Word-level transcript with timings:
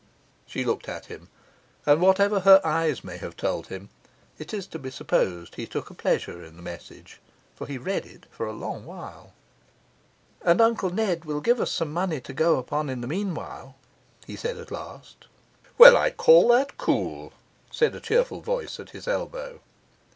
She 0.47 0.63
looked 0.65 0.89
at 0.89 1.05
him; 1.05 1.27
and 1.85 2.01
whatever 2.01 2.39
her 2.39 2.59
eyes 2.63 3.03
may 3.03 3.17
have 3.17 3.37
told 3.37 3.67
him, 3.67 3.89
it 4.39 4.51
is 4.51 4.65
to 4.65 4.79
be 4.79 4.89
supposed 4.89 5.53
he 5.53 5.67
took 5.67 5.91
a 5.91 5.93
pleasure 5.93 6.43
in 6.43 6.55
the 6.55 6.63
message, 6.63 7.21
for 7.55 7.67
he 7.67 7.77
read 7.77 8.07
it 8.07 8.25
a 8.39 8.43
long 8.45 8.83
while. 8.83 9.33
'And 10.41 10.59
Uncle 10.59 10.89
Ned 10.89 11.23
will 11.25 11.39
give 11.39 11.61
us 11.61 11.71
some 11.71 11.93
money 11.93 12.19
to 12.19 12.33
go 12.33 12.53
on 12.55 12.59
upon 12.61 12.89
in 12.89 13.01
the 13.01 13.07
meanwhile,' 13.07 13.75
he 14.25 14.35
said 14.35 14.57
at 14.57 14.71
last. 14.71 15.27
'Well, 15.77 15.95
I 15.95 16.09
call 16.09 16.47
that 16.47 16.79
cool!' 16.79 17.33
said 17.69 17.93
a 17.93 17.99
cheerful 18.01 18.41
voice 18.41 18.79
at 18.79 18.89
his 18.89 19.07
elbow. 19.07 19.59